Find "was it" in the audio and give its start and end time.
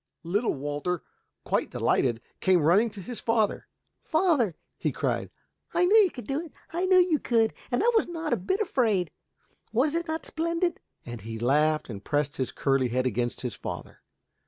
9.71-10.07